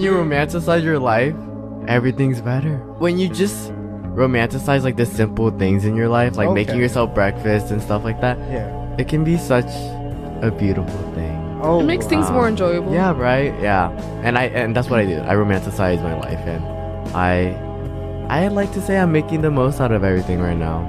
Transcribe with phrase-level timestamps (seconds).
[0.00, 1.34] you romanticize your life,
[1.86, 2.76] everything's better.
[2.98, 3.72] When you just
[4.14, 6.54] romanticize like the simple things in your life, like Okay.
[6.54, 8.68] making yourself breakfast and stuff like that, Yeah.
[8.98, 9.70] it can be such
[10.42, 11.36] a beautiful thing.
[11.62, 12.92] Oh, It makes things more enjoyable.
[12.92, 13.52] Yeah, right.
[13.60, 13.90] Yeah,
[14.24, 15.20] and I and that's what I do.
[15.20, 16.62] I romanticize my life, and
[17.14, 17.54] I
[18.30, 20.86] I like to say I'm making the most out of everything right now.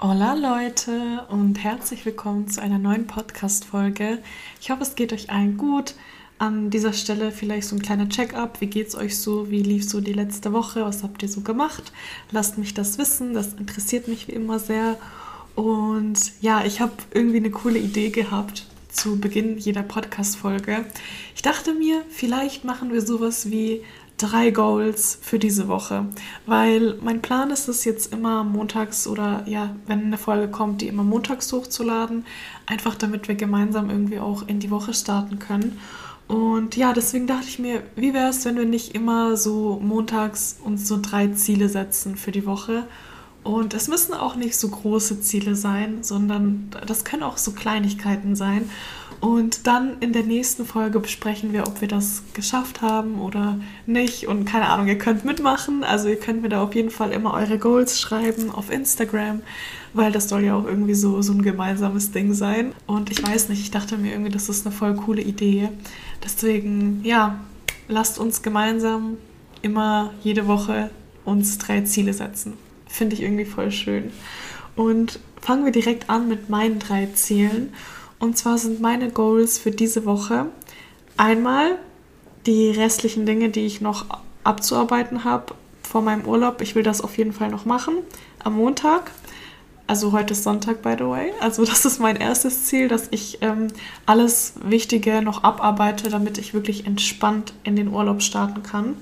[0.00, 4.18] Hola Leute und herzlich willkommen zu einer neuen Podcast-Folge.
[4.60, 5.94] Ich hoffe, es geht euch allen gut.
[6.38, 8.60] An dieser Stelle vielleicht so ein kleiner Check-up.
[8.60, 9.50] Wie geht's euch so?
[9.50, 10.84] Wie lief so die letzte Woche?
[10.84, 11.92] Was habt ihr so gemacht?
[12.30, 13.34] Lasst mich das wissen.
[13.34, 14.96] Das interessiert mich wie immer sehr.
[15.56, 20.84] Und ja, ich habe irgendwie eine coole Idee gehabt zu Beginn jeder Podcast-Folge.
[21.34, 23.82] Ich dachte mir, vielleicht machen wir sowas wie
[24.18, 26.06] drei Goals für diese Woche,
[26.46, 30.88] weil mein Plan ist es jetzt immer montags oder ja, wenn eine Folge kommt, die
[30.88, 32.26] immer montags hochzuladen,
[32.66, 35.78] einfach damit wir gemeinsam irgendwie auch in die Woche starten können.
[36.28, 40.58] Und ja, deswegen dachte ich mir, wie wäre es, wenn wir nicht immer so montags
[40.62, 42.86] uns so drei Ziele setzen für die Woche?
[43.44, 48.36] Und es müssen auch nicht so große Ziele sein, sondern das können auch so Kleinigkeiten
[48.36, 48.68] sein.
[49.20, 54.28] Und dann in der nächsten Folge besprechen wir, ob wir das geschafft haben oder nicht.
[54.28, 55.82] Und keine Ahnung, ihr könnt mitmachen.
[55.82, 59.42] Also ihr könnt mir da auf jeden Fall immer eure Goals schreiben auf Instagram,
[59.92, 62.72] weil das soll ja auch irgendwie so, so ein gemeinsames Ding sein.
[62.86, 65.68] Und ich weiß nicht, ich dachte mir irgendwie, das ist eine voll coole Idee.
[66.22, 67.40] Deswegen, ja,
[67.88, 69.16] lasst uns gemeinsam
[69.62, 70.90] immer jede Woche
[71.24, 72.54] uns drei Ziele setzen.
[72.86, 74.12] Finde ich irgendwie voll schön.
[74.76, 77.72] Und fangen wir direkt an mit meinen drei Zielen.
[78.18, 80.46] Und zwar sind meine Goals für diese Woche
[81.16, 81.78] einmal
[82.46, 84.06] die restlichen Dinge, die ich noch
[84.44, 86.60] abzuarbeiten habe vor meinem Urlaub.
[86.60, 87.94] Ich will das auf jeden Fall noch machen
[88.42, 89.10] am Montag.
[89.86, 91.32] Also heute ist Sonntag, by the way.
[91.40, 93.68] Also das ist mein erstes Ziel, dass ich ähm,
[94.06, 98.96] alles Wichtige noch abarbeite, damit ich wirklich entspannt in den Urlaub starten kann.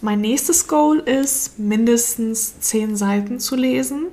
[0.00, 4.06] Mein nächstes Goal ist, mindestens zehn Seiten zu lesen.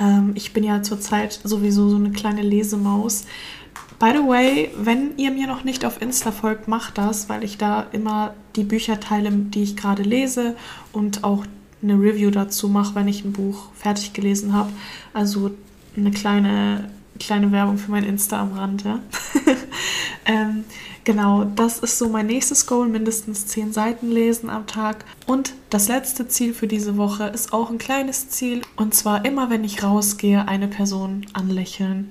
[0.00, 3.26] Ähm, ich bin ja zurzeit sowieso so eine kleine Lesemaus.
[3.98, 7.56] By the way, wenn ihr mir noch nicht auf Insta folgt, macht das, weil ich
[7.56, 10.54] da immer die Bücher teile, die ich gerade lese
[10.92, 11.46] und auch
[11.82, 14.70] eine Review dazu mache, wenn ich ein Buch fertig gelesen habe.
[15.14, 15.50] Also
[15.96, 18.84] eine kleine, kleine Werbung für mein Insta am Rand.
[18.84, 19.00] Ja?
[20.26, 20.64] ähm,
[21.06, 25.06] genau, das ist so mein nächstes Goal, mindestens zehn Seiten lesen am Tag.
[25.26, 28.60] Und das letzte Ziel für diese Woche ist auch ein kleines Ziel.
[28.76, 32.10] Und zwar immer, wenn ich rausgehe, eine Person anlächeln.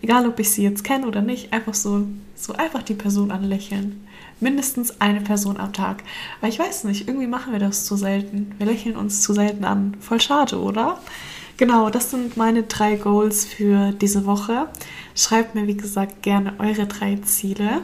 [0.00, 4.06] Egal, ob ich sie jetzt kenne oder nicht, einfach so, so einfach die Person anlächeln.
[4.40, 6.04] Mindestens eine Person am Tag.
[6.40, 8.52] Weil ich weiß nicht, irgendwie machen wir das zu selten.
[8.58, 9.96] Wir lächeln uns zu selten an.
[10.00, 11.00] Voll schade, oder?
[11.56, 14.66] Genau, das sind meine drei Goals für diese Woche.
[15.14, 17.82] Schreibt mir, wie gesagt, gerne eure drei Ziele.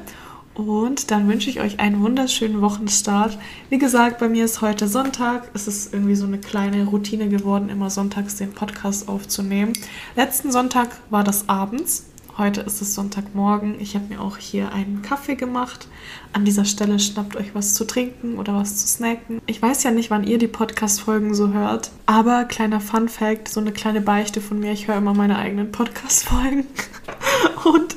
[0.55, 3.39] Und dann wünsche ich euch einen wunderschönen Wochenstart.
[3.69, 5.49] Wie gesagt, bei mir ist heute Sonntag.
[5.55, 9.73] Es ist irgendwie so eine kleine Routine geworden, immer sonntags den Podcast aufzunehmen.
[10.17, 12.07] Letzten Sonntag war das abends.
[12.41, 13.78] Heute ist es Sonntagmorgen.
[13.81, 15.89] Ich habe mir auch hier einen Kaffee gemacht.
[16.33, 19.43] An dieser Stelle schnappt euch was zu trinken oder was zu snacken.
[19.45, 23.73] Ich weiß ja nicht, wann ihr die Podcast-Folgen so hört, aber kleiner Fun-Fact: so eine
[23.73, 24.73] kleine Beichte von mir.
[24.73, 26.67] Ich höre immer meine eigenen Podcast-Folgen.
[27.65, 27.97] Und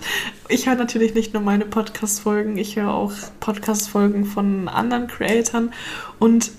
[0.50, 5.72] ich höre natürlich nicht nur meine Podcast-Folgen, ich höre auch Podcast-Folgen von anderen Creatoren.
[6.20, 6.52] Und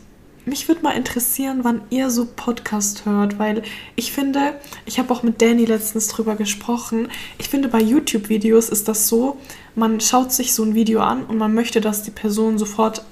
[0.47, 3.63] mich würde mal interessieren, wann ihr so Podcast hört, weil
[3.97, 4.55] ich finde,
[4.87, 7.09] ich habe auch mit Danny letztens drüber gesprochen.
[7.39, 9.39] Ich finde, bei YouTube-Videos ist das so,
[9.75, 13.05] man schaut sich so ein Video an und man möchte, dass die Person sofort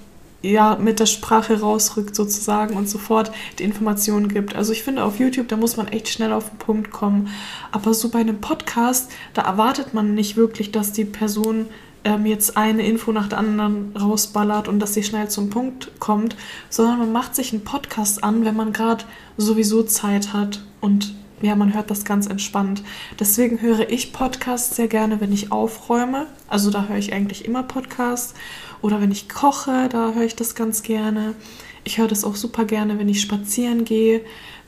[0.42, 4.54] ja mit der Sprache rausrückt sozusagen und sofort die Informationen gibt.
[4.54, 7.28] Also ich finde auf YouTube, da muss man echt schnell auf den Punkt kommen.
[7.70, 11.66] Aber so bei einem Podcast, da erwartet man nicht wirklich, dass die Person
[12.04, 16.36] ähm, jetzt eine Info nach der anderen rausballert und dass sie schnell zum Punkt kommt,
[16.70, 19.04] sondern man macht sich einen Podcast an, wenn man gerade
[19.36, 22.82] sowieso Zeit hat und ja, man hört das ganz entspannt.
[23.18, 26.28] Deswegen höre ich Podcasts sehr gerne, wenn ich aufräume.
[26.48, 28.34] Also da höre ich eigentlich immer Podcasts.
[28.80, 31.34] Oder wenn ich koche, da höre ich das ganz gerne.
[31.82, 34.20] Ich höre das auch super gerne, wenn ich spazieren gehe.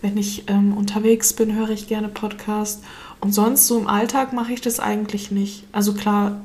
[0.03, 2.83] Wenn ich ähm, unterwegs bin, höre ich gerne Podcasts.
[3.21, 5.65] Und sonst so im Alltag mache ich das eigentlich nicht.
[5.71, 6.41] Also klar,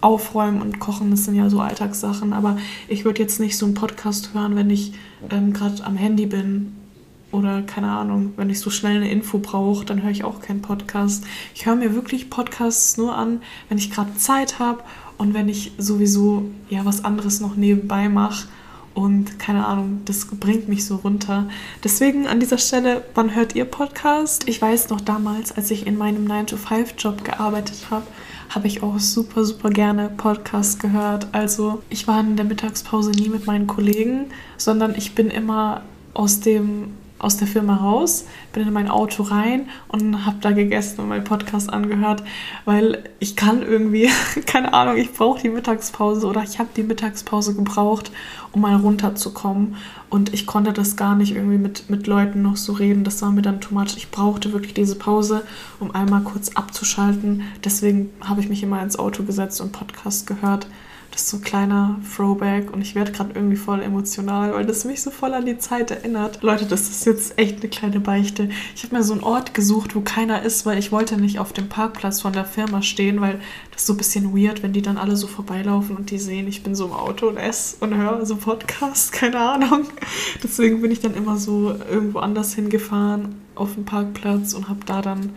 [0.00, 2.58] Aufräumen und Kochen, das sind ja so Alltagssachen, aber
[2.88, 4.92] ich würde jetzt nicht so einen Podcast hören, wenn ich
[5.30, 6.74] ähm, gerade am Handy bin
[7.30, 10.60] oder keine Ahnung, wenn ich so schnell eine Info brauche, dann höre ich auch keinen
[10.60, 11.24] Podcast.
[11.54, 14.82] Ich höre mir wirklich Podcasts nur an, wenn ich gerade Zeit habe
[15.16, 18.48] und wenn ich sowieso ja was anderes noch nebenbei mache
[18.94, 21.48] und keine Ahnung, das bringt mich so runter.
[21.82, 24.48] Deswegen an dieser Stelle, wann hört ihr Podcast?
[24.48, 28.06] Ich weiß noch damals, als ich in meinem 9-to-5-Job gearbeitet habe,
[28.50, 31.28] habe ich auch super, super gerne Podcasts gehört.
[31.32, 34.26] Also ich war in der Mittagspause nie mit meinen Kollegen,
[34.58, 35.82] sondern ich bin immer
[36.14, 36.92] aus dem
[37.22, 41.24] aus der Firma raus, bin in mein Auto rein und habe da gegessen und meinen
[41.24, 42.22] Podcast angehört,
[42.64, 44.10] weil ich kann irgendwie,
[44.46, 48.10] keine Ahnung, ich brauche die Mittagspause oder ich habe die Mittagspause gebraucht,
[48.50, 49.76] um mal runterzukommen.
[50.10, 53.04] Und ich konnte das gar nicht irgendwie mit, mit Leuten noch so reden.
[53.04, 53.96] Das war mir dann too much.
[53.96, 55.42] Ich brauchte wirklich diese Pause,
[55.80, 57.44] um einmal kurz abzuschalten.
[57.64, 60.66] Deswegen habe ich mich immer ins Auto gesetzt und Podcast gehört.
[61.12, 64.86] Das ist so ein kleiner Throwback und ich werde gerade irgendwie voll emotional, weil das
[64.86, 66.42] mich so voll an die Zeit erinnert.
[66.42, 68.48] Leute, das ist jetzt echt eine kleine Beichte.
[68.74, 71.52] Ich habe mir so einen Ort gesucht, wo keiner ist, weil ich wollte nicht auf
[71.52, 73.40] dem Parkplatz von der Firma stehen, weil
[73.72, 76.48] das ist so ein bisschen weird, wenn die dann alle so vorbeilaufen und die sehen,
[76.48, 79.88] ich bin so im Auto und esse und höre so Podcast, keine Ahnung.
[80.42, 85.02] Deswegen bin ich dann immer so irgendwo anders hingefahren auf dem Parkplatz und habe da
[85.02, 85.34] dann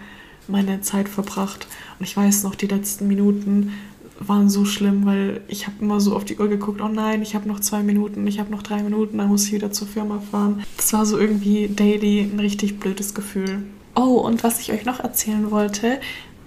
[0.48, 1.68] meine Zeit verbracht.
[2.00, 3.74] Und ich weiß noch, die letzten Minuten
[4.20, 7.36] waren so schlimm, weil ich habe immer so auf die Uhr geguckt, oh nein, ich
[7.36, 10.20] habe noch zwei Minuten, ich habe noch drei Minuten, dann muss ich wieder zur Firma
[10.32, 10.64] fahren.
[10.78, 13.64] Das war so irgendwie daily ein richtig blödes Gefühl.
[13.96, 16.00] Oh, und was ich euch noch erzählen wollte,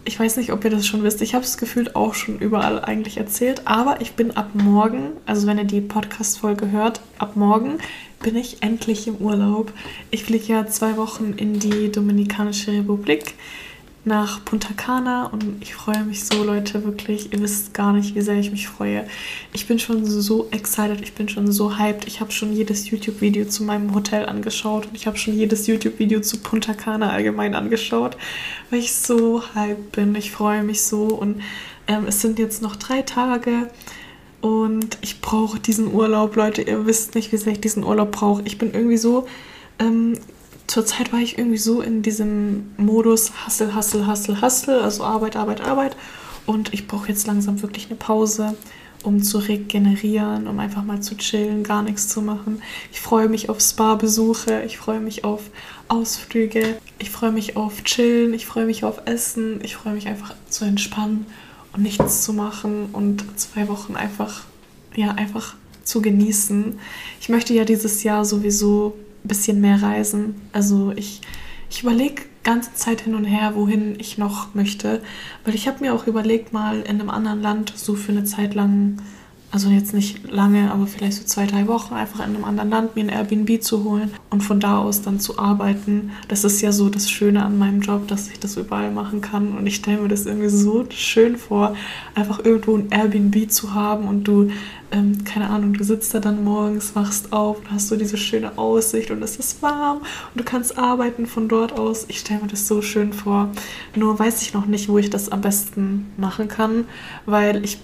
[0.05, 2.82] ich weiß nicht, ob ihr das schon wisst, ich habe es gefühlt auch schon überall
[2.82, 7.79] eigentlich erzählt, aber ich bin ab morgen, also wenn ihr die Podcast-Folge hört, ab morgen
[8.20, 9.73] bin ich endlich im Urlaub.
[10.11, 13.35] Ich fliege ja zwei Wochen in die Dominikanische Republik
[14.04, 17.32] nach Punta Cana und ich freue mich so, Leute, wirklich.
[17.32, 19.06] Ihr wisst gar nicht, wie sehr ich mich freue.
[19.52, 22.06] Ich bin schon so excited, ich bin schon so hyped.
[22.06, 26.20] Ich habe schon jedes YouTube-Video zu meinem Hotel angeschaut und ich habe schon jedes YouTube-Video
[26.20, 28.16] zu Punta Cana allgemein angeschaut,
[28.70, 30.14] weil ich so hyped bin.
[30.14, 31.42] Ich freue mich so und
[31.86, 33.68] ähm, es sind jetzt noch drei Tage.
[34.40, 36.62] Und ich brauche diesen Urlaub, Leute.
[36.62, 38.42] Ihr wisst nicht, wie sehr ich diesen Urlaub brauche.
[38.44, 39.26] Ich bin irgendwie so
[39.80, 40.16] ähm,
[40.69, 45.62] zurzeit war ich irgendwie so in diesem Modus Hustle, Hustle, Hustle, Hustle, also Arbeit, Arbeit,
[45.62, 45.97] Arbeit.
[46.47, 48.55] Und ich brauche jetzt langsam wirklich eine Pause,
[49.03, 52.62] um zu regenerieren, um einfach mal zu chillen, gar nichts zu machen.
[52.93, 55.43] Ich freue mich auf Spa-Besuche, ich freue mich auf
[55.88, 60.35] Ausflüge, ich freue mich auf Chillen, ich freue mich auf Essen, ich freue mich einfach
[60.50, 61.26] zu entspannen
[61.73, 64.43] und nichts zu machen und zwei Wochen einfach,
[64.94, 65.55] ja, einfach
[65.85, 66.79] zu genießen.
[67.20, 68.94] Ich möchte ja dieses Jahr sowieso
[69.25, 70.37] bisschen mehr reisen.
[70.53, 71.20] Also ich,
[71.70, 75.03] ich überlege ganze Zeit hin und her, wohin ich noch möchte.
[75.44, 78.55] Weil ich habe mir auch überlegt, mal in einem anderen Land so für eine Zeit
[78.55, 79.03] lang
[79.50, 82.96] also jetzt nicht lange, aber vielleicht so zwei, drei Wochen einfach in einem anderen Land
[82.96, 86.10] mir ein Airbnb zu holen und von da aus dann zu arbeiten.
[86.28, 89.56] Das ist ja so das Schöne an meinem Job, dass ich das überall machen kann
[89.56, 91.74] und ich stelle mir das irgendwie so schön vor,
[92.14, 94.50] einfach irgendwo ein Airbnb zu haben und du,
[94.92, 98.58] ähm, keine Ahnung, du sitzt da dann morgens, wachst auf und hast so diese schöne
[98.58, 102.04] Aussicht und es ist warm und du kannst arbeiten von dort aus.
[102.08, 103.48] Ich stelle mir das so schön vor.
[103.96, 106.84] Nur weiß ich noch nicht, wo ich das am besten machen kann,
[107.24, 107.78] weil ich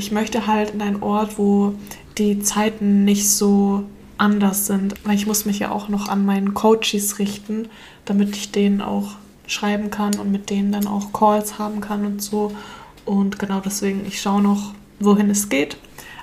[0.00, 1.74] ich möchte halt in einen Ort, wo
[2.16, 3.84] die Zeiten nicht so
[4.16, 7.68] anders sind, weil ich muss mich ja auch noch an meinen Coaches richten,
[8.06, 9.12] damit ich denen auch
[9.46, 12.52] schreiben kann und mit denen dann auch Calls haben kann und so.
[13.04, 15.76] Und genau deswegen, ich schaue noch, wohin es geht.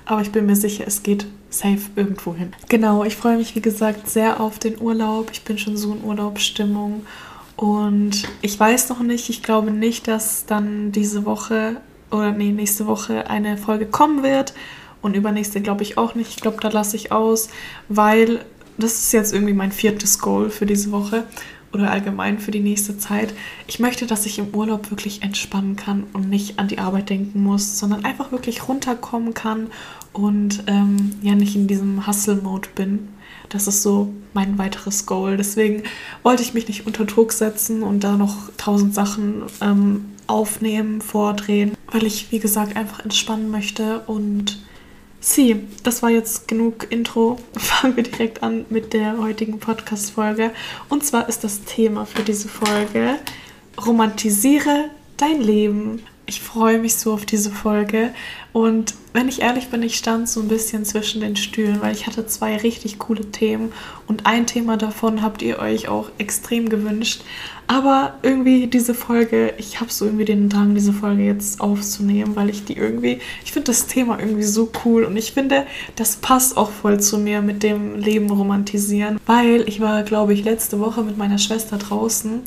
[0.06, 2.54] Aber ich bin mir sicher, es geht safe irgendwo hin.
[2.70, 5.30] Genau, ich freue mich, wie gesagt, sehr auf den Urlaub.
[5.32, 7.06] Ich bin schon so in Urlaubsstimmung.
[7.56, 11.78] Und ich weiß noch nicht, ich glaube nicht, dass dann diese Woche
[12.12, 14.54] oder nee, nächste Woche eine Folge kommen wird.
[15.02, 16.30] Und übernächste glaube ich auch nicht.
[16.30, 17.50] Ich glaube, da lasse ich aus,
[17.88, 18.44] weil
[18.78, 21.24] das ist jetzt irgendwie mein viertes Goal für diese Woche
[21.74, 23.34] oder allgemein für die nächste Zeit.
[23.68, 27.44] Ich möchte, dass ich im Urlaub wirklich entspannen kann und nicht an die Arbeit denken
[27.44, 29.68] muss, sondern einfach wirklich runterkommen kann
[30.14, 33.10] und ähm, ja nicht in diesem Hustle-Mode bin.
[33.50, 35.38] Das ist so mein weiteres Goal.
[35.38, 35.84] Deswegen
[36.24, 41.74] wollte ich mich nicht unter Druck setzen und da noch tausend Sachen ähm, aufnehmen, vordrehen,
[41.92, 44.00] weil ich, wie gesagt, einfach entspannen möchte.
[44.08, 44.60] Und
[45.20, 47.38] sie, das war jetzt genug Intro.
[47.58, 50.52] Fangen wir direkt an mit der heutigen Podcast-Folge.
[50.90, 53.16] Und zwar ist das Thema für diese Folge
[53.86, 56.04] Romantisiere dein Leben.
[56.26, 58.14] Ich freue mich so auf diese Folge.
[58.58, 62.08] Und wenn ich ehrlich bin, ich stand so ein bisschen zwischen den Stühlen, weil ich
[62.08, 63.72] hatte zwei richtig coole Themen.
[64.08, 67.22] Und ein Thema davon habt ihr euch auch extrem gewünscht.
[67.68, 72.50] Aber irgendwie diese Folge, ich habe so irgendwie den Drang, diese Folge jetzt aufzunehmen, weil
[72.50, 76.58] ich die irgendwie, ich finde das Thema irgendwie so cool und ich finde, das passt
[76.58, 81.04] auch voll zu mir mit dem Leben romantisieren, weil ich war, glaube ich, letzte Woche
[81.04, 82.42] mit meiner Schwester draußen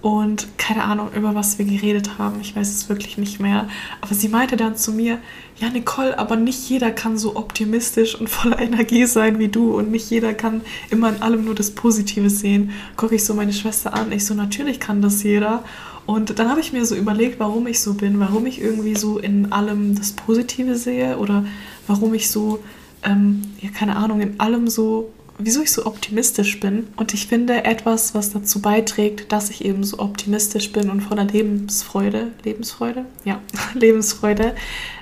[0.00, 2.40] und keine Ahnung, über was wir geredet haben.
[2.40, 3.68] Ich weiß es wirklich nicht mehr.
[4.00, 5.18] Aber sie meinte dann zu mir,
[5.56, 9.90] ja Nicole, aber nicht jeder kann so optimistisch und voller Energie sein wie du und
[9.90, 12.70] nicht jeder kann immer in allem nur das Positive sehen.
[12.96, 15.64] Gucke ich so meine Schwester an, ich so, natürlich kann das jeder.
[16.06, 19.18] Und dann habe ich mir so überlegt, warum ich so bin, warum ich irgendwie so
[19.18, 21.44] in allem das Positive sehe oder
[21.86, 22.60] warum ich so,
[23.02, 26.88] ähm, ja, keine Ahnung, in allem so, wieso ich so optimistisch bin.
[26.96, 31.24] Und ich finde etwas, was dazu beiträgt, dass ich eben so optimistisch bin und voller
[31.24, 33.06] Lebensfreude, Lebensfreude?
[33.24, 33.40] Ja,
[33.74, 34.54] Lebensfreude,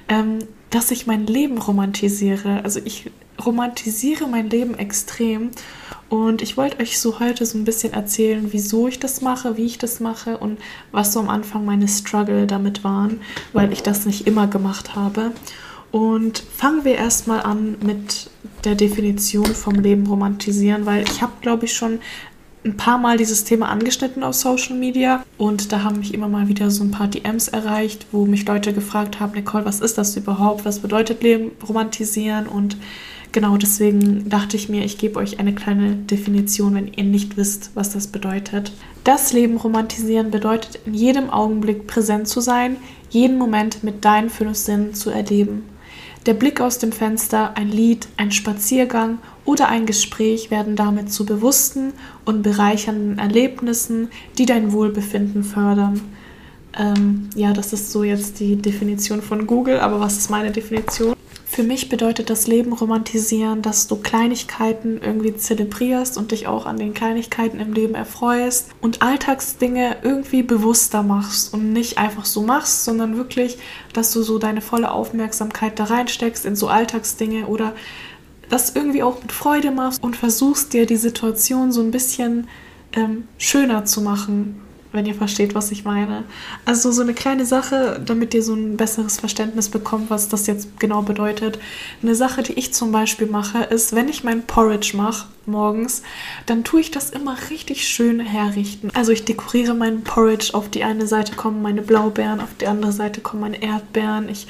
[0.09, 0.39] ähm,
[0.71, 2.63] dass ich mein Leben romantisiere.
[2.63, 3.11] Also ich
[3.45, 5.51] romantisiere mein Leben extrem
[6.09, 9.65] und ich wollte euch so heute so ein bisschen erzählen, wieso ich das mache, wie
[9.65, 10.59] ich das mache und
[10.93, 13.21] was so am Anfang meine Struggle damit waren,
[13.53, 15.33] weil ich das nicht immer gemacht habe.
[15.91, 18.31] Und fangen wir erstmal an mit
[18.67, 22.01] der Definition vom Leben romantisieren, weil ich habe, glaube ich, schon
[22.67, 26.49] ein paar Mal dieses Thema angeschnitten auf Social Media und da haben mich immer mal
[26.49, 30.17] wieder so ein paar DMs erreicht, wo mich Leute gefragt haben, Nicole, was ist das
[30.17, 30.65] überhaupt?
[30.65, 32.49] Was bedeutet Leben romantisieren?
[32.49, 32.77] Und
[33.31, 37.71] genau deswegen dachte ich mir, ich gebe euch eine kleine Definition, wenn ihr nicht wisst,
[37.75, 38.73] was das bedeutet.
[39.05, 42.77] Das Leben romantisieren bedeutet, in jedem Augenblick präsent zu sein,
[43.11, 45.63] jeden Moment mit deinen fünf Sinnen zu erleben.
[46.27, 51.25] Der Blick aus dem Fenster, ein Lied, ein Spaziergang oder ein Gespräch werden damit zu
[51.25, 51.93] bewussten
[52.25, 56.01] und bereichernden Erlebnissen, die dein Wohlbefinden fördern.
[56.77, 61.15] Ähm, ja, das ist so jetzt die Definition von Google, aber was ist meine Definition?
[61.57, 66.77] Für mich bedeutet das Leben romantisieren, dass du Kleinigkeiten irgendwie zelebrierst und dich auch an
[66.77, 72.85] den Kleinigkeiten im Leben erfreust und Alltagsdinge irgendwie bewusster machst und nicht einfach so machst,
[72.85, 73.57] sondern wirklich,
[73.95, 77.73] dass du so deine volle Aufmerksamkeit da reinsteckst in so Alltagsdinge oder
[78.51, 82.49] das irgendwie auch mit Freude machst und versuchst dir die Situation so ein bisschen
[82.93, 84.61] ähm, schöner zu machen
[84.93, 86.25] wenn ihr versteht, was ich meine.
[86.65, 90.79] Also so eine kleine Sache, damit ihr so ein besseres Verständnis bekommt, was das jetzt
[90.81, 91.59] genau bedeutet.
[92.03, 96.03] Eine Sache, die ich zum Beispiel mache, ist, wenn ich mein Porridge mache morgens,
[96.47, 98.91] dann tue ich das immer richtig schön herrichten.
[98.95, 100.51] Also ich dekoriere meinen Porridge.
[100.53, 104.29] Auf die eine Seite kommen meine Blaubeeren, auf die andere Seite kommen meine Erdbeeren.
[104.29, 104.47] Ich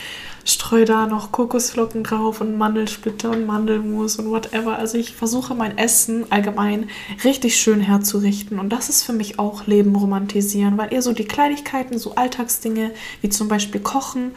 [0.47, 4.79] streue da noch Kokosflocken drauf und Mandelsplitter und Mandelmus und whatever.
[4.79, 6.89] Also ich versuche mein Essen allgemein
[7.25, 11.25] richtig schön herzurichten und das ist für mich auch Leben romantisieren, weil ihr so die
[11.25, 14.33] Kleinigkeiten, so Alltagsdinge wie zum Beispiel Kochen,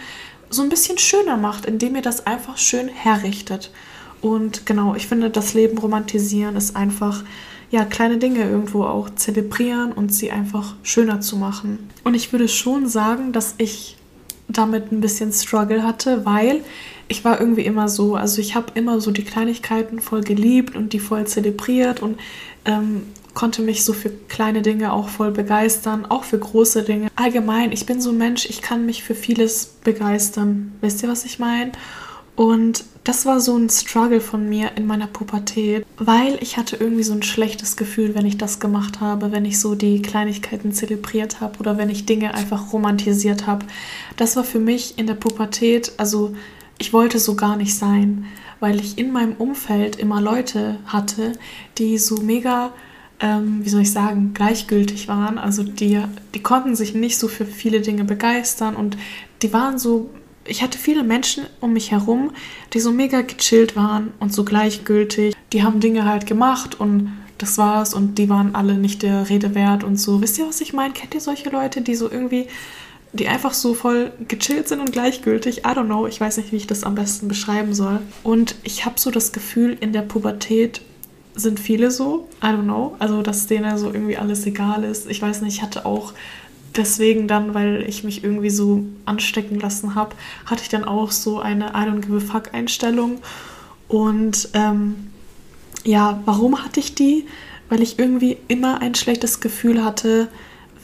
[0.50, 3.72] so ein bisschen schöner macht, indem ihr das einfach schön herrichtet.
[4.20, 7.24] Und genau, ich finde, das Leben romantisieren ist einfach
[7.70, 11.88] ja, kleine Dinge irgendwo auch zelebrieren und sie einfach schöner zu machen.
[12.04, 13.99] Und ich würde schon sagen, dass ich
[14.50, 16.62] damit ein bisschen Struggle hatte, weil
[17.08, 20.94] ich war irgendwie immer so, also ich habe immer so die Kleinigkeiten voll geliebt und
[20.94, 22.20] die voll zelebriert und
[22.66, 23.04] ähm,
[23.34, 27.10] konnte mich so für kleine Dinge auch voll begeistern, auch für große Dinge.
[27.16, 30.74] Allgemein, ich bin so ein Mensch, ich kann mich für vieles begeistern.
[30.82, 31.72] Wisst ihr, was ich meine?
[32.40, 37.04] Und das war so ein Struggle von mir in meiner Pubertät, weil ich hatte irgendwie
[37.04, 41.42] so ein schlechtes Gefühl, wenn ich das gemacht habe, wenn ich so die Kleinigkeiten zelebriert
[41.42, 43.66] habe oder wenn ich Dinge einfach romantisiert habe.
[44.16, 46.34] Das war für mich in der Pubertät, also
[46.78, 48.24] ich wollte so gar nicht sein,
[48.62, 51.34] weil ich in meinem Umfeld immer Leute hatte,
[51.78, 52.72] die so mega
[53.20, 55.38] ähm, wie soll ich sagen, gleichgültig waren.
[55.38, 56.02] Also die,
[56.34, 58.96] die konnten sich nicht so für viele Dinge begeistern und
[59.42, 60.10] die waren so
[60.50, 62.32] ich hatte viele Menschen um mich herum,
[62.74, 65.36] die so mega gechillt waren und so gleichgültig.
[65.54, 69.56] Die haben Dinge halt gemacht und das war's und die waren alle nicht der Rede
[69.56, 70.22] wert und so.
[70.22, 70.94] Wisst ihr, was ich meine?
[70.94, 72.48] Kennt ihr solche Leute, die so irgendwie,
[73.14, 75.60] die einfach so voll gechillt sind und gleichgültig?
[75.60, 78.00] I don't know, ich weiß nicht, wie ich das am besten beschreiben soll.
[78.24, 80.82] Und ich habe so das Gefühl, in der Pubertät
[81.36, 82.28] sind viele so.
[82.44, 82.96] I don't know.
[83.00, 85.10] Also, dass denen so irgendwie alles egal ist.
[85.10, 86.14] Ich weiß nicht, ich hatte auch
[86.80, 91.40] deswegen dann, weil ich mich irgendwie so anstecken lassen habe, hatte ich dann auch so
[91.40, 93.20] eine I don't give a fuck Einstellung.
[93.88, 95.12] Und ähm,
[95.84, 97.28] ja, warum hatte ich die?
[97.70, 100.30] Weil ich irgendwie immer ein schlechtes Gefühl hatte,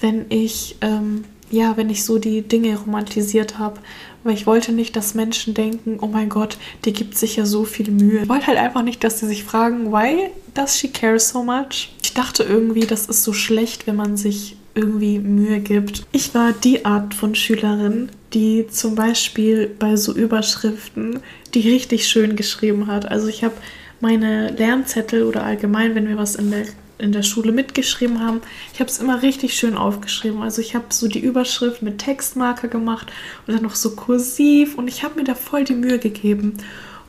[0.01, 3.79] wenn ich, ähm, ja, wenn ich so die Dinge romantisiert habe.
[4.23, 7.63] Weil ich wollte nicht, dass Menschen denken, oh mein Gott, die gibt sich ja so
[7.63, 8.23] viel Mühe.
[8.23, 11.93] Ich wollte halt einfach nicht, dass sie sich fragen, why does she care so much?
[12.03, 16.05] Ich dachte irgendwie, das ist so schlecht, wenn man sich irgendwie Mühe gibt.
[16.12, 21.22] Ich war die Art von Schülerin, die zum Beispiel bei so Überschriften
[21.53, 23.10] die richtig schön geschrieben hat.
[23.10, 23.55] Also ich habe
[24.01, 26.65] meine Lernzettel oder allgemein, wenn wir was in der
[26.98, 28.39] in der Schule mitgeschrieben haben.
[28.74, 30.41] Ich habe es immer richtig schön aufgeschrieben.
[30.41, 33.12] Also ich habe so die Überschrift mit Textmarker gemacht
[33.46, 36.53] und dann noch so kursiv und ich habe mir da voll die Mühe gegeben.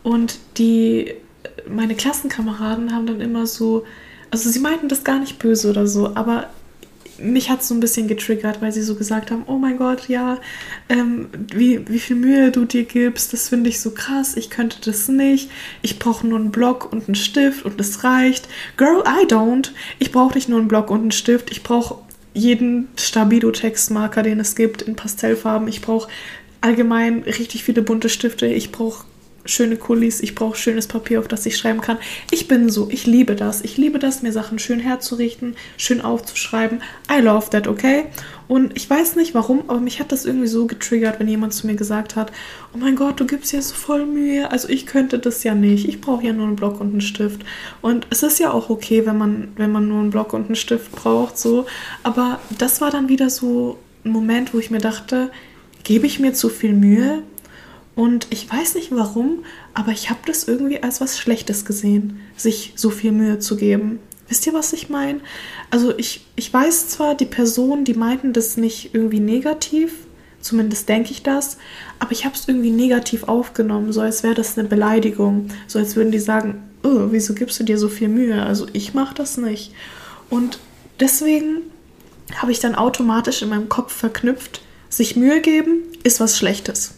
[0.02, 1.14] Und die
[1.68, 3.84] meine Klassenkameraden haben dann immer so,
[4.30, 6.48] also sie meinten das gar nicht böse oder so, aber
[7.18, 10.08] mich hat es so ein bisschen getriggert, weil sie so gesagt haben, oh mein Gott,
[10.08, 10.38] ja,
[10.88, 14.78] ähm, wie, wie viel Mühe du dir gibst, das finde ich so krass, ich könnte
[14.84, 15.50] das nicht,
[15.82, 18.48] ich brauche nur einen Block und einen Stift und das reicht.
[18.76, 19.70] Girl, I don't.
[19.98, 21.96] Ich brauche nicht nur einen Block und einen Stift, ich brauche
[22.34, 25.68] jeden Stabilo-Textmarker, den es gibt, in Pastellfarben.
[25.68, 26.08] Ich brauche
[26.60, 28.46] allgemein richtig viele bunte Stifte.
[28.46, 29.04] Ich brauche
[29.46, 31.98] schöne Kulis, ich brauche schönes Papier, auf das ich schreiben kann.
[32.30, 33.62] Ich bin so, ich liebe das.
[33.62, 36.82] Ich liebe das, mir Sachen schön herzurichten, schön aufzuschreiben.
[37.10, 38.04] I love that, okay?
[38.48, 41.66] Und ich weiß nicht warum, aber mich hat das irgendwie so getriggert, wenn jemand zu
[41.66, 42.30] mir gesagt hat,
[42.72, 44.50] oh mein Gott, du gibst dir so voll Mühe.
[44.50, 45.88] Also ich könnte das ja nicht.
[45.88, 47.40] Ich brauche ja nur einen Block und einen Stift.
[47.82, 50.56] Und es ist ja auch okay, wenn man, wenn man nur einen Block und einen
[50.56, 51.66] Stift braucht, so.
[52.02, 55.30] Aber das war dann wieder so ein Moment, wo ich mir dachte,
[55.82, 57.22] gebe ich mir zu viel Mühe?
[57.96, 62.74] Und ich weiß nicht warum, aber ich habe das irgendwie als was Schlechtes gesehen, sich
[62.76, 64.00] so viel Mühe zu geben.
[64.28, 65.20] Wisst ihr, was ich meine?
[65.70, 69.94] Also ich, ich weiß zwar, die Personen, die meinten das nicht irgendwie negativ,
[70.42, 71.56] zumindest denke ich das,
[71.98, 75.96] aber ich habe es irgendwie negativ aufgenommen, so als wäre das eine Beleidigung, so als
[75.96, 78.42] würden die sagen, oh, wieso gibst du dir so viel Mühe?
[78.42, 79.72] Also ich mache das nicht.
[80.28, 80.58] Und
[81.00, 81.62] deswegen
[82.34, 84.60] habe ich dann automatisch in meinem Kopf verknüpft,
[84.90, 86.94] sich Mühe geben ist was Schlechtes.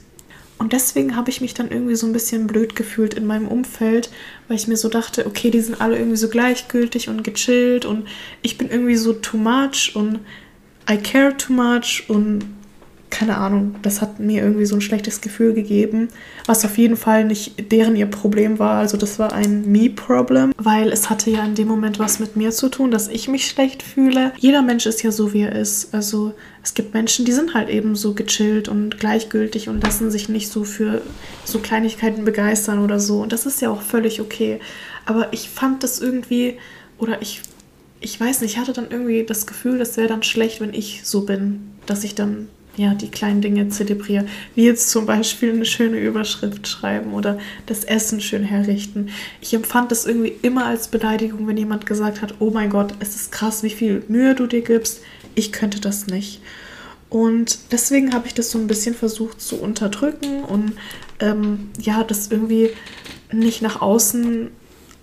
[0.59, 4.11] Und deswegen habe ich mich dann irgendwie so ein bisschen blöd gefühlt in meinem Umfeld,
[4.49, 8.09] weil ich mir so dachte, okay, die sind alle irgendwie so gleichgültig und gechillt und
[8.43, 10.19] ich bin irgendwie so too much und
[10.91, 12.45] I care too much und
[13.11, 16.09] keine Ahnung, das hat mir irgendwie so ein schlechtes Gefühl gegeben,
[16.47, 18.79] was auf jeden Fall nicht deren ihr Problem war.
[18.79, 22.50] Also das war ein Me-Problem, weil es hatte ja in dem Moment was mit mir
[22.50, 24.33] zu tun, dass ich mich schlecht fühle.
[24.37, 25.95] Jeder Mensch ist ja so, wie er ist.
[25.95, 30.29] Also es gibt Menschen, die sind halt eben so gechillt und gleichgültig und lassen sich
[30.29, 31.00] nicht so für
[31.45, 33.23] so Kleinigkeiten begeistern oder so.
[33.23, 34.61] Und das ist ja auch völlig okay.
[35.07, 36.59] Aber ich fand das irgendwie,
[36.99, 37.41] oder ich,
[38.00, 41.00] ich weiß nicht, ich hatte dann irgendwie das Gefühl, das wäre dann schlecht, wenn ich
[41.05, 44.26] so bin, dass ich dann ja, die kleinen Dinge zelebriere.
[44.54, 49.11] Wie jetzt zum Beispiel eine schöne Überschrift schreiben oder das Essen schön herrichten.
[49.40, 53.16] Ich empfand das irgendwie immer als Beleidigung, wenn jemand gesagt hat, oh mein Gott, es
[53.16, 55.00] ist krass, wie viel Mühe du dir gibst.
[55.35, 56.40] Ich könnte das nicht.
[57.11, 60.75] Und deswegen habe ich das so ein bisschen versucht zu unterdrücken und
[61.20, 62.70] ähm, ja, das irgendwie
[63.32, 64.50] nicht nach außen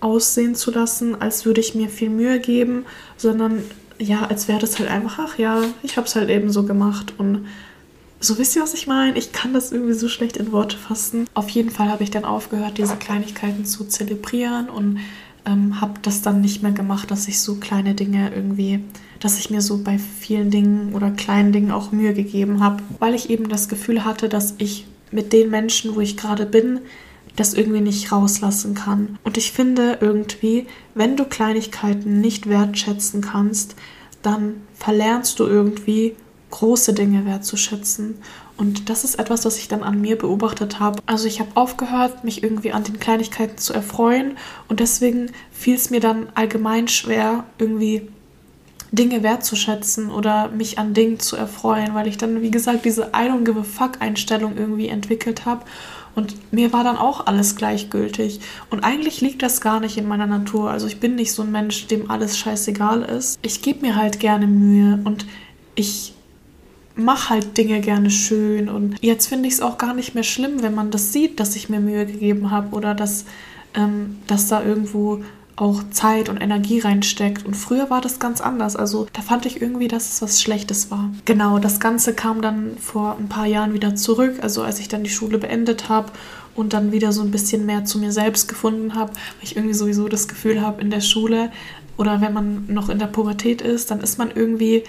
[0.00, 2.84] aussehen zu lassen, als würde ich mir viel Mühe geben,
[3.16, 3.62] sondern
[3.98, 7.14] ja, als wäre das halt einfach, ach ja, ich habe es halt eben so gemacht
[7.18, 7.46] und
[8.20, 9.18] so wisst ihr, was ich meine?
[9.18, 11.26] Ich kann das irgendwie so schlecht in Worte fassen.
[11.34, 14.98] Auf jeden Fall habe ich dann aufgehört, diese Kleinigkeiten zu zelebrieren und
[15.44, 18.80] ähm, habe das dann nicht mehr gemacht, dass ich so kleine Dinge irgendwie,
[19.20, 23.14] dass ich mir so bei vielen Dingen oder kleinen Dingen auch Mühe gegeben habe, weil
[23.14, 26.80] ich eben das Gefühl hatte, dass ich mit den Menschen, wo ich gerade bin,
[27.36, 29.18] das irgendwie nicht rauslassen kann.
[29.22, 33.76] Und ich finde irgendwie, wenn du Kleinigkeiten nicht wertschätzen kannst,
[34.22, 36.16] dann verlernst du irgendwie
[36.50, 38.16] große Dinge wertzuschätzen.
[38.56, 41.00] Und das ist etwas, was ich dann an mir beobachtet habe.
[41.06, 45.90] Also ich habe aufgehört, mich irgendwie an den Kleinigkeiten zu erfreuen und deswegen fiel es
[45.90, 48.08] mir dann allgemein schwer, irgendwie
[48.92, 53.28] Dinge wertzuschätzen oder mich an Dingen zu erfreuen, weil ich dann, wie gesagt, diese I
[53.28, 55.64] don't give a fuck Einstellung irgendwie entwickelt habe.
[56.14, 58.40] Und mir war dann auch alles gleichgültig.
[58.70, 60.70] Und eigentlich liegt das gar nicht in meiner Natur.
[60.70, 63.38] Also ich bin nicht so ein Mensch, dem alles scheißegal ist.
[63.42, 65.26] Ich gebe mir halt gerne Mühe und
[65.74, 66.14] ich
[66.96, 68.68] mache halt Dinge gerne schön.
[68.68, 71.54] Und jetzt finde ich es auch gar nicht mehr schlimm, wenn man das sieht, dass
[71.54, 73.26] ich mir Mühe gegeben habe oder dass,
[73.74, 75.22] ähm, dass da irgendwo
[75.56, 77.46] auch Zeit und Energie reinsteckt.
[77.46, 78.76] Und früher war das ganz anders.
[78.76, 81.10] Also da fand ich irgendwie, dass es was Schlechtes war.
[81.24, 84.38] Genau, das Ganze kam dann vor ein paar Jahren wieder zurück.
[84.42, 86.12] Also als ich dann die Schule beendet habe
[86.54, 89.74] und dann wieder so ein bisschen mehr zu mir selbst gefunden habe, weil ich irgendwie
[89.74, 91.50] sowieso das Gefühl habe, in der Schule
[91.96, 94.84] oder wenn man noch in der Pubertät ist, dann ist man irgendwie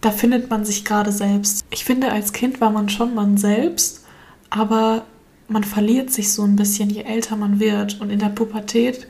[0.00, 1.64] da findet man sich gerade selbst.
[1.70, 4.04] Ich finde, als Kind war man schon man selbst,
[4.50, 5.04] aber
[5.48, 8.00] man verliert sich so ein bisschen, je älter man wird.
[8.00, 9.06] Und in der Pubertät,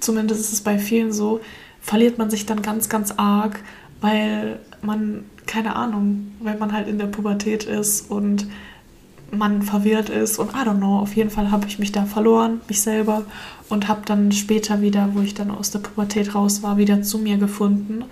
[0.00, 1.40] zumindest ist es bei vielen so,
[1.80, 3.60] verliert man sich dann ganz, ganz arg,
[4.00, 8.46] weil man, keine Ahnung, weil man halt in der Pubertät ist und
[9.30, 12.60] man verwirrt ist und I don't know, auf jeden Fall habe ich mich da verloren,
[12.68, 13.24] mich selber
[13.68, 17.18] und habe dann später wieder, wo ich dann aus der Pubertät raus war, wieder zu
[17.18, 18.04] mir gefunden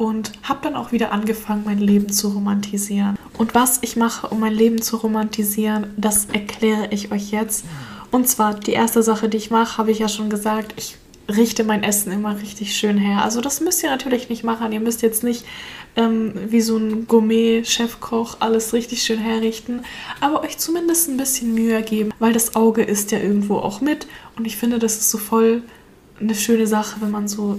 [0.00, 3.18] und habe dann auch wieder angefangen, mein Leben zu romantisieren.
[3.36, 7.66] Und was ich mache, um mein Leben zu romantisieren, das erkläre ich euch jetzt.
[8.10, 10.96] Und zwar die erste Sache, die ich mache, habe ich ja schon gesagt, ich
[11.28, 13.22] richte mein Essen immer richtig schön her.
[13.22, 14.72] Also das müsst ihr natürlich nicht machen.
[14.72, 15.44] Ihr müsst jetzt nicht
[15.96, 19.82] ähm, wie so ein Gourmet-Chefkoch alles richtig schön herrichten,
[20.22, 24.06] aber euch zumindest ein bisschen Mühe geben, weil das Auge ist ja irgendwo auch mit.
[24.38, 25.62] Und ich finde, das ist so voll
[26.18, 27.58] eine schöne Sache, wenn man so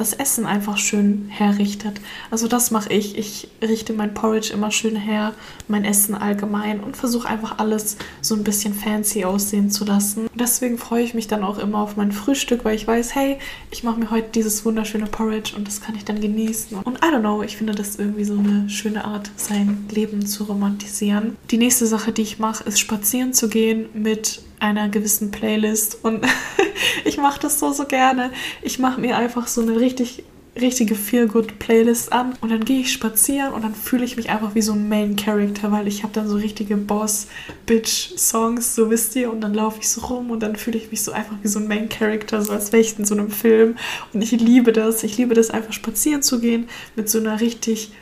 [0.00, 2.00] das Essen einfach schön herrichtet.
[2.30, 3.18] Also das mache ich.
[3.18, 5.34] Ich richte mein Porridge immer schön her,
[5.68, 10.28] mein Essen allgemein und versuche einfach alles so ein bisschen fancy aussehen zu lassen.
[10.34, 13.38] Deswegen freue ich mich dann auch immer auf mein Frühstück, weil ich weiß, hey,
[13.70, 16.78] ich mache mir heute dieses wunderschöne Porridge und das kann ich dann genießen.
[16.78, 20.44] Und I don't know, ich finde das irgendwie so eine schöne Art, sein Leben zu
[20.44, 21.36] romantisieren.
[21.50, 26.24] Die nächste Sache, die ich mache, ist spazieren zu gehen mit einer gewissen Playlist und
[27.04, 28.30] ich mache das so, so gerne.
[28.62, 30.24] Ich mache mir einfach so eine richtig
[30.58, 34.62] richtige Feel-Good-Playlist an und dann gehe ich spazieren und dann fühle ich mich einfach wie
[34.62, 39.54] so ein Main-Character, weil ich habe dann so richtige Boss-Bitch-Songs, so wisst ihr, und dann
[39.54, 42.42] laufe ich so rum und dann fühle ich mich so einfach wie so ein Main-Character,
[42.42, 43.76] so als wäre ich in so einem Film
[44.12, 47.92] und ich liebe das, ich liebe das einfach spazieren zu gehen mit so einer richtig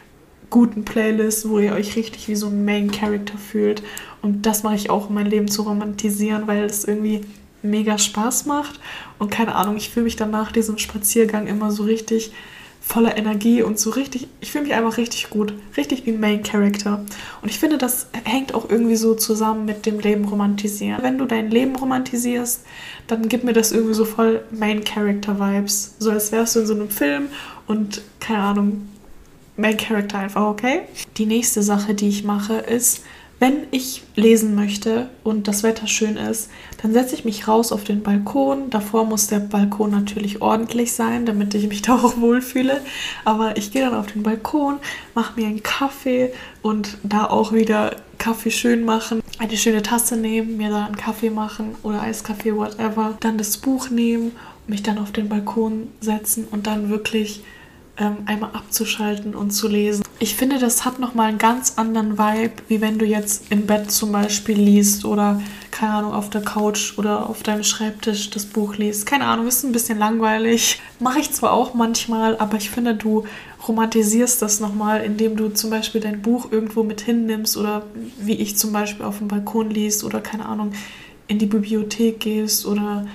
[0.51, 3.83] guten Playlist, wo ihr euch richtig wie so ein Main Character fühlt.
[4.23, 7.23] Und das mache ich auch, um mein Leben zu romantisieren, weil es irgendwie
[7.63, 8.81] mega Spaß macht.
[9.19, 12.33] Und keine Ahnung, ich fühle mich dann nach diesem Spaziergang immer so richtig
[12.81, 17.05] voller Energie und so richtig, ich fühle mich einfach richtig gut, richtig wie Main Character.
[17.43, 21.03] Und ich finde, das hängt auch irgendwie so zusammen mit dem Leben romantisieren.
[21.03, 22.65] Wenn du dein Leben romantisierst,
[23.07, 25.97] dann gibt mir das irgendwie so voll Main Character Vibes.
[25.99, 27.29] So als wärst du in so einem Film
[27.67, 28.89] und keine Ahnung,
[29.59, 30.83] Main Character einfach, okay?
[31.19, 33.03] Die nächste Sache, die ich mache, ist,
[33.41, 36.51] wenn ich lesen möchte und das Wetter schön ist,
[36.83, 38.69] dann setze ich mich raus auf den Balkon.
[38.71, 42.81] Davor muss der Balkon natürlich ordentlich sein, damit ich mich da auch wohlfühle.
[43.25, 44.79] Aber ich gehe dann auf den Balkon,
[45.15, 49.23] mache mir einen Kaffee und da auch wieder Kaffee schön machen.
[49.39, 53.17] Eine schöne Tasse nehmen, mir da einen Kaffee machen oder Eiskaffee, whatever.
[53.21, 54.33] Dann das Buch nehmen,
[54.67, 57.45] mich dann auf den Balkon setzen und dann wirklich
[57.99, 60.05] ähm, einmal abzuschalten und zu lesen.
[60.21, 63.91] Ich finde, das hat nochmal einen ganz anderen Vibe, wie wenn du jetzt im Bett
[63.91, 68.77] zum Beispiel liest oder, keine Ahnung, auf der Couch oder auf deinem Schreibtisch das Buch
[68.77, 69.07] liest.
[69.07, 70.81] Keine Ahnung, ist ein bisschen langweilig.
[70.99, 73.25] Mache ich zwar auch manchmal, aber ich finde, du
[73.67, 77.85] romantisierst das nochmal, indem du zum Beispiel dein Buch irgendwo mit hinnimmst oder
[78.19, 80.73] wie ich zum Beispiel auf dem Balkon liest oder, keine Ahnung,
[81.29, 83.07] in die Bibliothek gehst oder,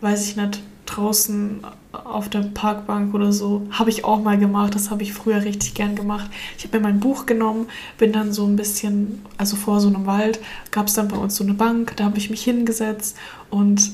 [0.00, 3.66] weiß ich nicht, draußen auf der Parkbank oder so.
[3.70, 4.74] Habe ich auch mal gemacht.
[4.74, 6.30] Das habe ich früher richtig gern gemacht.
[6.56, 7.66] Ich habe mir mein Buch genommen,
[7.98, 11.36] bin dann so ein bisschen, also vor so einem Wald, gab es dann bei uns
[11.36, 11.94] so eine Bank.
[11.96, 13.16] Da habe ich mich hingesetzt
[13.50, 13.92] und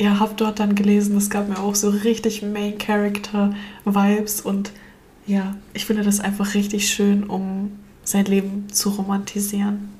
[0.00, 1.14] ja, habe dort dann gelesen.
[1.14, 4.72] Das gab mir auch so richtig Main Character Vibes und
[5.26, 7.72] ja, ich finde das einfach richtig schön, um
[8.02, 9.90] sein Leben zu romantisieren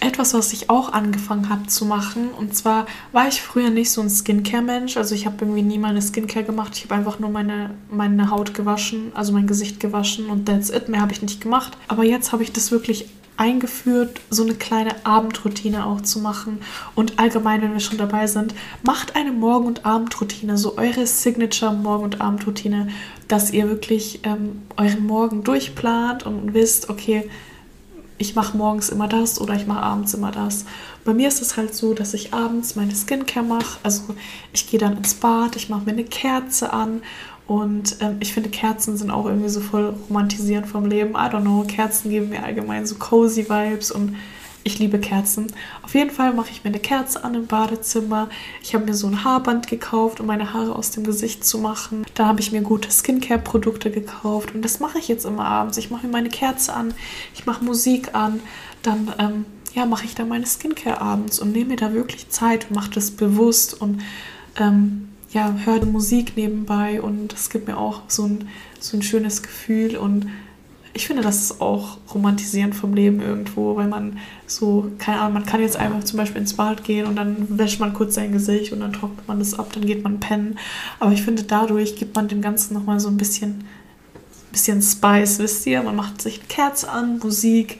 [0.00, 2.30] etwas, was ich auch angefangen habe zu machen.
[2.30, 4.96] Und zwar war ich früher nicht so ein Skincare-Mensch.
[4.96, 6.72] Also ich habe irgendwie nie meine Skincare gemacht.
[6.76, 10.88] Ich habe einfach nur meine, meine Haut gewaschen, also mein Gesicht gewaschen und that's it.
[10.88, 11.76] Mehr habe ich nicht gemacht.
[11.88, 13.06] Aber jetzt habe ich das wirklich
[13.38, 16.58] eingeführt, so eine kleine Abendroutine auch zu machen.
[16.94, 22.04] Und allgemein, wenn wir schon dabei sind, macht eine Morgen- und Abendroutine, so eure Signature-Morgen-
[22.04, 22.88] und Abendroutine,
[23.28, 27.30] dass ihr wirklich ähm, euren Morgen durchplant und wisst, okay,
[28.18, 30.64] ich mache morgens immer das oder ich mache abends immer das.
[31.04, 33.78] Bei mir ist es halt so, dass ich abends meine Skincare mache.
[33.82, 34.02] Also
[34.52, 37.02] ich gehe dann ins Bad, ich mache mir eine Kerze an
[37.46, 41.12] und ähm, ich finde Kerzen sind auch irgendwie so voll romantisierend vom Leben.
[41.12, 44.16] I don't know, Kerzen geben mir allgemein so cozy Vibes und
[44.64, 45.46] ich liebe Kerzen.
[45.82, 48.28] Auf jeden Fall mache ich mir eine Kerze an im Badezimmer.
[48.62, 52.04] Ich habe mir so ein Haarband gekauft, um meine Haare aus dem Gesicht zu machen.
[52.14, 55.78] Da habe ich mir gute Skincare-Produkte gekauft und das mache ich jetzt immer abends.
[55.78, 56.94] Ich mache mir meine Kerze an,
[57.34, 58.40] ich mache Musik an,
[58.82, 59.44] dann ähm,
[59.74, 62.90] ja, mache ich da meine Skincare abends und nehme mir da wirklich Zeit und mache
[62.90, 64.02] das bewusst und
[64.58, 68.48] ähm, ja, höre Musik nebenbei und das gibt mir auch so ein,
[68.80, 70.26] so ein schönes Gefühl und
[70.94, 75.46] ich finde, das ist auch romantisierend vom Leben irgendwo, weil man so, keine Ahnung, man
[75.46, 78.72] kann jetzt einfach zum Beispiel ins Bad gehen und dann wäscht man kurz sein Gesicht
[78.72, 80.58] und dann trocknet man das ab, dann geht man pennen.
[80.98, 83.64] Aber ich finde, dadurch gibt man dem Ganzen nochmal so ein bisschen,
[84.50, 85.82] bisschen Spice, wisst ihr?
[85.82, 87.78] Man macht sich Kerze an, Musik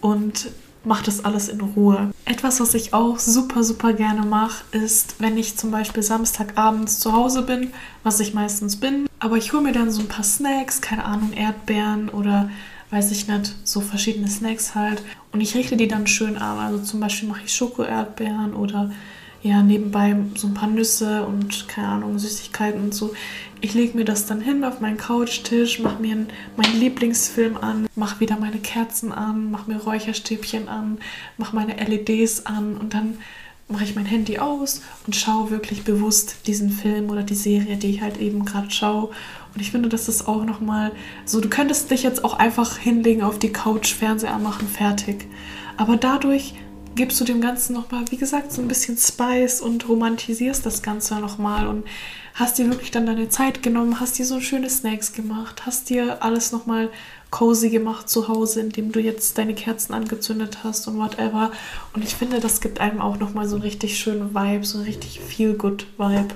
[0.00, 0.50] und
[0.84, 2.10] macht das alles in Ruhe.
[2.28, 7.12] Etwas, was ich auch super, super gerne mache, ist, wenn ich zum Beispiel Samstagabends zu
[7.12, 10.80] Hause bin, was ich meistens bin, aber ich hole mir dann so ein paar Snacks,
[10.80, 12.50] keine Ahnung, Erdbeeren oder
[12.90, 15.02] weiß ich nicht, so verschiedene Snacks halt.
[15.32, 16.58] Und ich richte die dann schön an.
[16.58, 18.90] Also zum Beispiel mache ich Schoko-Erdbeeren oder
[19.42, 23.14] ja, nebenbei so ein paar Nüsse und keine Ahnung, Süßigkeiten und so.
[23.60, 28.20] Ich lege mir das dann hin auf meinen Couchtisch, mache mir meinen Lieblingsfilm an, mache
[28.20, 30.98] wieder meine Kerzen an, mache mir Räucherstäbchen an,
[31.38, 33.18] mache meine LEDs an und dann
[33.68, 37.90] mache ich mein Handy aus und schaue wirklich bewusst diesen Film oder die Serie, die
[37.90, 39.10] ich halt eben gerade schaue.
[39.54, 40.92] Und ich finde, das ist auch nochmal
[41.24, 45.26] so, du könntest dich jetzt auch einfach hinlegen auf die Couch, Fernseher anmachen, fertig.
[45.76, 46.54] Aber dadurch
[46.96, 51.20] gibst du dem Ganzen nochmal, wie gesagt, so ein bisschen Spice und romantisierst das Ganze
[51.20, 51.84] nochmal und
[52.34, 56.22] hast dir wirklich dann deine Zeit genommen, hast dir so schöne Snacks gemacht, hast dir
[56.22, 56.90] alles nochmal
[57.30, 61.50] cozy gemacht zu Hause, indem du jetzt deine Kerzen angezündet hast und whatever.
[61.94, 64.86] Und ich finde, das gibt einem auch nochmal so einen richtig schönen Vibe, so einen
[64.86, 66.28] richtig feel good Vibe.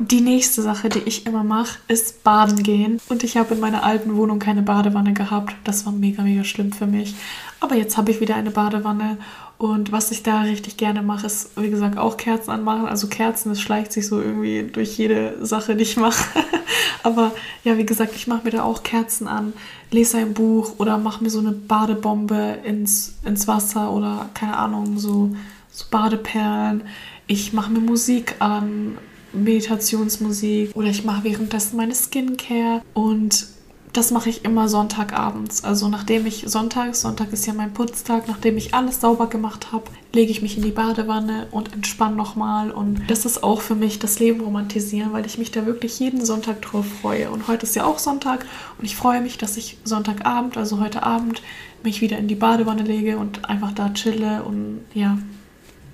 [0.00, 3.00] Die nächste Sache, die ich immer mache, ist baden gehen.
[3.08, 5.56] Und ich habe in meiner alten Wohnung keine Badewanne gehabt.
[5.64, 7.16] Das war mega, mega schlimm für mich.
[7.58, 9.18] Aber jetzt habe ich wieder eine Badewanne.
[9.58, 12.86] Und was ich da richtig gerne mache, ist, wie gesagt, auch Kerzen anmachen.
[12.86, 16.24] Also Kerzen, das schleicht sich so irgendwie durch jede Sache, die ich mache.
[17.02, 17.32] Aber
[17.64, 19.52] ja, wie gesagt, ich mache mir da auch Kerzen an,
[19.90, 24.98] lese ein Buch oder mache mir so eine Badebombe ins, ins Wasser oder keine Ahnung,
[24.98, 25.34] so,
[25.72, 26.82] so Badeperlen.
[27.26, 28.96] Ich mache mir Musik an,
[29.32, 33.46] Meditationsmusik oder ich mache währenddessen meine Skincare und
[33.98, 35.64] das mache ich immer Sonntagabends.
[35.64, 39.86] Also nachdem ich Sonntag, Sonntag ist ja mein Putztag, nachdem ich alles sauber gemacht habe,
[40.12, 42.70] lege ich mich in die Badewanne und entspanne nochmal.
[42.70, 46.24] Und das ist auch für mich das Leben romantisieren, weil ich mich da wirklich jeden
[46.24, 47.28] Sonntag drauf freue.
[47.32, 48.46] Und heute ist ja auch Sonntag
[48.78, 51.42] und ich freue mich, dass ich Sonntagabend, also heute Abend,
[51.82, 55.18] mich wieder in die Badewanne lege und einfach da chille und ja,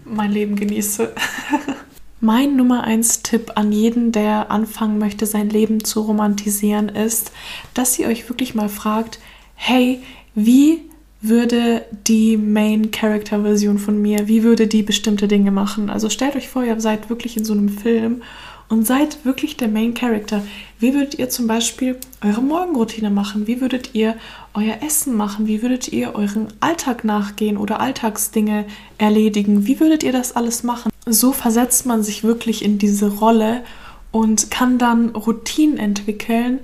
[0.05, 1.14] mein Leben genieße.
[2.20, 7.33] Mein Nummer 1 Tipp an jeden, der anfangen möchte, sein Leben zu romantisieren, ist,
[7.74, 9.18] dass ihr euch wirklich mal fragt,
[9.55, 10.00] hey,
[10.35, 10.83] wie
[11.20, 15.90] würde die Main Character Version von mir, wie würde die bestimmte Dinge machen?
[15.90, 18.22] Also stellt euch vor, ihr seid wirklich in so einem Film
[18.68, 20.42] und seid wirklich der Main Character.
[20.79, 23.46] Wie würdet ihr zum Beispiel eure Morgenroutine machen?
[23.46, 24.16] Wie würdet ihr
[24.55, 25.46] euer Essen machen?
[25.46, 28.66] Wie würdet ihr euren Alltag nachgehen oder Alltagsdinge
[28.98, 29.66] erledigen?
[29.66, 30.93] Wie würdet ihr das alles machen?
[31.07, 33.62] So versetzt man sich wirklich in diese Rolle
[34.11, 36.61] und kann dann Routinen entwickeln,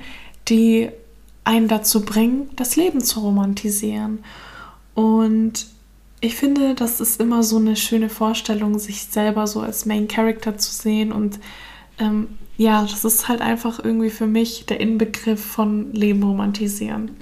[0.48, 0.90] die
[1.44, 4.24] einen dazu bringen, das Leben zu romantisieren.
[4.94, 5.66] Und
[6.20, 10.58] ich finde, das ist immer so eine schöne Vorstellung, sich selber so als Main Character
[10.58, 11.40] zu sehen und
[11.98, 17.12] ähm, ja, das ist halt einfach irgendwie für mich der Inbegriff von Leben romantisieren.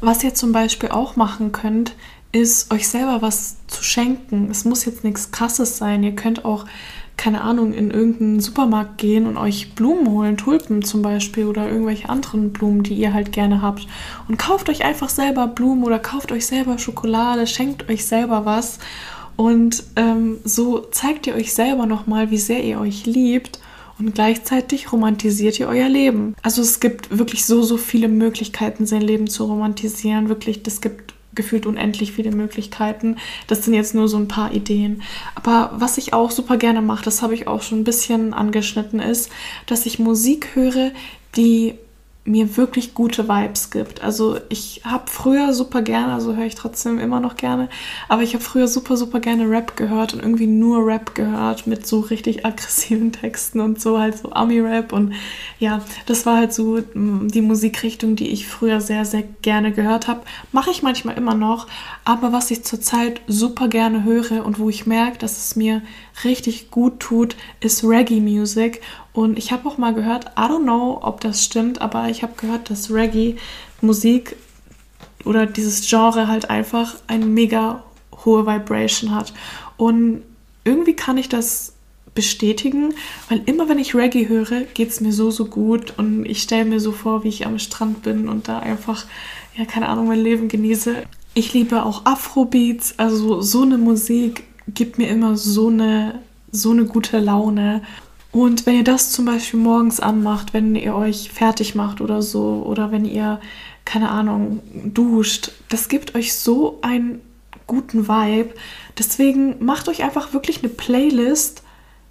[0.00, 1.94] Was ihr zum Beispiel auch machen könnt,
[2.32, 4.48] ist euch selber was zu schenken.
[4.50, 6.02] Es muss jetzt nichts Krasses sein.
[6.02, 6.66] Ihr könnt auch,
[7.16, 12.08] keine Ahnung, in irgendeinen Supermarkt gehen und euch Blumen holen, Tulpen zum Beispiel oder irgendwelche
[12.08, 13.86] anderen Blumen, die ihr halt gerne habt.
[14.28, 18.78] Und kauft euch einfach selber Blumen oder kauft euch selber Schokolade, schenkt euch selber was.
[19.36, 23.58] Und ähm, so zeigt ihr euch selber nochmal, wie sehr ihr euch liebt
[23.98, 26.34] und gleichzeitig romantisiert ihr euer Leben.
[26.42, 30.28] Also es gibt wirklich so, so viele Möglichkeiten, sein Leben zu romantisieren.
[30.28, 33.16] Wirklich, das gibt gefühlt unendlich viele Möglichkeiten.
[33.46, 35.02] Das sind jetzt nur so ein paar Ideen.
[35.34, 39.00] Aber was ich auch super gerne mache, das habe ich auch schon ein bisschen angeschnitten,
[39.00, 39.30] ist,
[39.66, 40.90] dass ich Musik höre,
[41.36, 41.74] die
[42.30, 44.02] mir wirklich gute Vibes gibt.
[44.02, 47.68] Also ich habe früher super gerne, also höre ich trotzdem immer noch gerne,
[48.08, 51.86] aber ich habe früher super, super gerne Rap gehört und irgendwie nur Rap gehört mit
[51.86, 55.14] so richtig aggressiven Texten und so halt so Ami-Rap und
[55.58, 60.08] ja, das war halt so mm, die Musikrichtung, die ich früher sehr, sehr gerne gehört
[60.08, 60.22] habe.
[60.52, 61.66] Mache ich manchmal immer noch,
[62.04, 65.82] aber was ich zurzeit super gerne höre und wo ich merke, dass es mir
[66.24, 68.80] richtig gut tut, ist Reggae-Music
[69.12, 72.34] und ich habe auch mal gehört, I don't know, ob das stimmt, aber ich habe
[72.36, 74.36] gehört, dass Reggae-Musik
[75.24, 77.82] oder dieses Genre halt einfach eine mega
[78.24, 79.32] hohe Vibration hat.
[79.76, 80.22] Und
[80.64, 81.74] irgendwie kann ich das
[82.14, 82.94] bestätigen,
[83.28, 86.64] weil immer wenn ich Reggae höre, geht es mir so, so gut und ich stelle
[86.64, 89.06] mir so vor, wie ich am Strand bin und da einfach,
[89.56, 90.96] ja, keine Ahnung, mein Leben genieße.
[91.34, 96.20] Ich liebe auch Afrobeats, also so eine Musik gibt mir immer so eine,
[96.50, 97.82] so eine gute Laune.
[98.32, 102.62] Und wenn ihr das zum Beispiel morgens anmacht, wenn ihr euch fertig macht oder so,
[102.64, 103.40] oder wenn ihr,
[103.84, 107.20] keine Ahnung, duscht, das gibt euch so einen
[107.66, 108.54] guten Vibe.
[108.98, 111.62] Deswegen macht euch einfach wirklich eine Playlist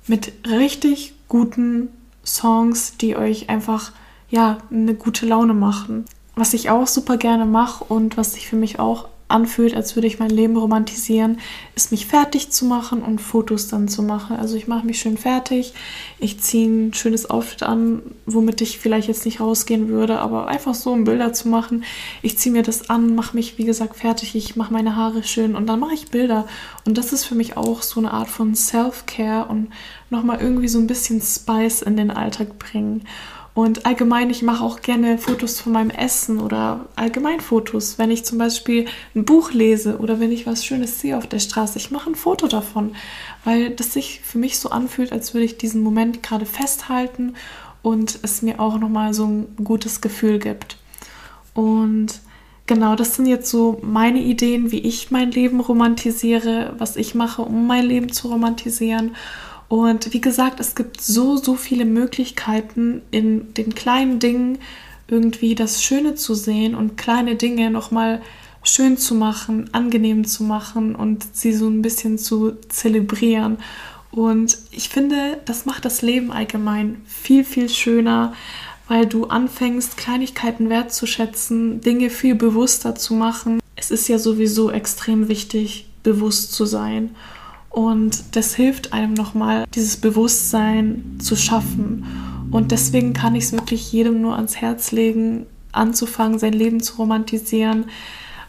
[0.07, 1.89] mit richtig guten
[2.25, 3.91] Songs, die euch einfach,
[4.29, 6.05] ja, eine gute Laune machen.
[6.35, 10.07] Was ich auch super gerne mache und was sich für mich auch anfühlt, als würde
[10.07, 11.39] ich mein Leben romantisieren,
[11.75, 14.35] ist mich fertig zu machen und Fotos dann zu machen.
[14.35, 15.73] Also ich mache mich schön fertig,
[16.19, 20.73] ich ziehe ein schönes Outfit an, womit ich vielleicht jetzt nicht rausgehen würde, aber einfach
[20.73, 21.83] so, um Bilder zu machen.
[22.21, 25.55] Ich ziehe mir das an, mache mich, wie gesagt, fertig, ich mache meine Haare schön
[25.55, 26.47] und dann mache ich Bilder.
[26.85, 29.69] Und das ist für mich auch so eine Art von Self-Care und
[30.09, 33.03] nochmal irgendwie so ein bisschen Spice in den Alltag bringen.
[33.59, 37.97] Und allgemein, ich mache auch gerne Fotos von meinem Essen oder allgemein Fotos.
[37.97, 41.39] Wenn ich zum Beispiel ein Buch lese oder wenn ich was Schönes sehe auf der
[41.39, 42.95] Straße, ich mache ein Foto davon,
[43.43, 47.33] weil das sich für mich so anfühlt, als würde ich diesen Moment gerade festhalten
[47.81, 50.77] und es mir auch nochmal so ein gutes Gefühl gibt.
[51.53, 52.21] Und
[52.65, 57.41] genau, das sind jetzt so meine Ideen, wie ich mein Leben romantisiere, was ich mache,
[57.41, 59.17] um mein Leben zu romantisieren.
[59.69, 64.57] Und wie gesagt, es gibt so, so viele Möglichkeiten in den kleinen Dingen
[65.07, 68.21] irgendwie das Schöne zu sehen und kleine Dinge nochmal
[68.63, 73.57] schön zu machen, angenehm zu machen und sie so ein bisschen zu zelebrieren.
[74.11, 78.33] Und ich finde, das macht das Leben allgemein viel, viel schöner,
[78.87, 83.59] weil du anfängst, Kleinigkeiten wertzuschätzen, Dinge viel bewusster zu machen.
[83.75, 87.15] Es ist ja sowieso extrem wichtig, bewusst zu sein.
[87.69, 92.05] Und das hilft einem nochmal, dieses Bewusstsein zu schaffen.
[92.51, 96.95] Und deswegen kann ich es wirklich jedem nur ans Herz legen, anzufangen, sein Leben zu
[96.95, 97.85] romantisieren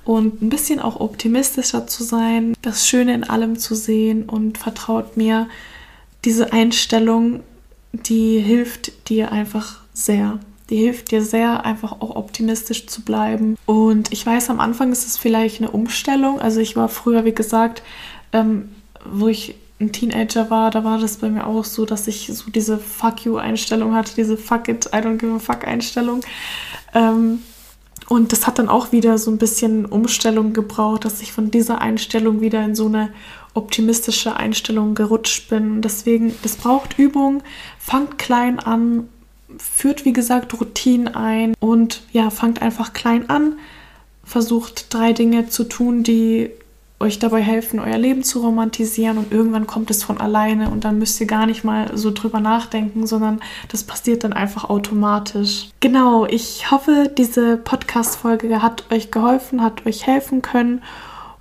[0.04, 5.16] und ein bisschen auch optimistischer zu sein, das Schöne in allem zu sehen und vertraut
[5.16, 5.48] mir,
[6.24, 7.40] diese Einstellung,
[7.92, 10.38] die hilft dir einfach sehr.
[10.68, 13.56] Die hilft dir sehr, einfach auch optimistisch zu bleiben.
[13.66, 16.40] Und ich weiß, am Anfang ist es vielleicht eine Umstellung.
[16.40, 17.82] Also ich war früher, wie gesagt,
[18.32, 18.68] ähm,
[19.04, 22.50] wo ich ein Teenager war, da war das bei mir auch so, dass ich so
[22.50, 26.20] diese Fuck you-Einstellung hatte, diese Fuck it, I don't give a fuck Einstellung.
[26.94, 27.40] Ähm,
[28.08, 31.80] und das hat dann auch wieder so ein bisschen Umstellung gebraucht, dass ich von dieser
[31.80, 33.10] Einstellung wieder in so eine
[33.54, 35.80] optimistische Einstellung gerutscht bin.
[35.80, 37.42] Deswegen, das braucht Übung.
[37.78, 39.08] Fangt klein an,
[39.58, 43.58] führt wie gesagt Routinen ein und ja, fangt einfach klein an.
[44.24, 46.50] Versucht drei Dinge zu tun, die
[47.00, 50.98] euch dabei helfen, euer Leben zu romantisieren und irgendwann kommt es von alleine und dann
[50.98, 55.70] müsst ihr gar nicht mal so drüber nachdenken, sondern das passiert dann einfach automatisch.
[55.80, 60.82] Genau, ich hoffe, diese Podcast-Folge hat euch geholfen, hat euch helfen können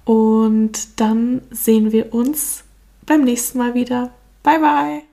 [0.06, 2.64] und dann sehen wir uns
[3.06, 4.12] beim nächsten Mal wieder.
[4.44, 5.09] Bye bye!